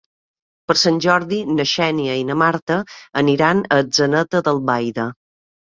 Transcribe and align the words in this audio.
Per 0.69 0.75
Sant 0.83 0.97
Jordi 1.05 1.41
na 1.59 1.67
Xènia 1.73 2.15
i 2.23 2.25
na 2.31 2.39
Marta 2.45 2.81
aniran 3.25 3.65
a 3.65 3.79
Atzeneta 3.87 4.45
d'Albaida. 4.49 5.11